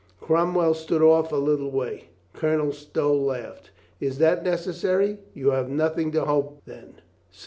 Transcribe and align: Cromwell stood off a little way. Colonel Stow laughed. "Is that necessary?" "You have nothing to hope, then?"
Cromwell 0.19 0.73
stood 0.73 1.03
off 1.03 1.31
a 1.31 1.35
little 1.35 1.69
way. 1.69 2.05
Colonel 2.33 2.71
Stow 2.71 3.15
laughed. 3.15 3.69
"Is 3.99 4.17
that 4.17 4.43
necessary?" 4.43 5.19
"You 5.35 5.51
have 5.51 5.69
nothing 5.69 6.11
to 6.13 6.25
hope, 6.25 6.63
then?" 6.65 6.95